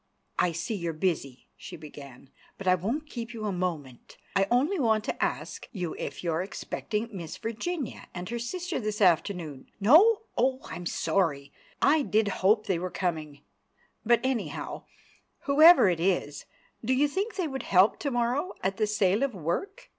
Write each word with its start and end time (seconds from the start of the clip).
"I 0.39 0.51
see 0.51 0.73
you're 0.73 0.93
busy," 0.93 1.47
she 1.55 1.77
began; 1.77 2.31
"but 2.57 2.67
I 2.67 2.73
won't 2.73 3.05
keep 3.05 3.35
you 3.35 3.45
a 3.45 3.51
moment. 3.51 4.17
I 4.35 4.47
only 4.49 4.79
want 4.79 5.03
to 5.03 5.23
ask 5.23 5.69
you 5.71 5.95
if 5.99 6.23
you're 6.23 6.41
expecting 6.41 7.09
Miss 7.15 7.37
Virginia 7.37 8.07
and 8.11 8.27
her 8.29 8.39
sister 8.39 8.79
this 8.79 8.99
afternoon? 8.99 9.69
No? 9.79 10.23
Oh, 10.35 10.59
I 10.65 10.75
am 10.75 10.87
sorry! 10.87 11.53
I 11.83 12.01
did 12.01 12.29
hope 12.29 12.65
they 12.65 12.79
were 12.79 12.89
coming. 12.89 13.41
But, 14.03 14.21
anyhow, 14.23 14.85
whoever 15.41 15.87
it 15.87 15.99
is, 15.99 16.45
do 16.83 16.95
you 16.95 17.07
think 17.07 17.35
they 17.35 17.47
would 17.47 17.61
help 17.61 17.99
to 17.99 18.09
morrow 18.09 18.53
at 18.63 18.77
the 18.77 18.87
Sale 18.87 19.21
of 19.21 19.35
Work? 19.35 19.89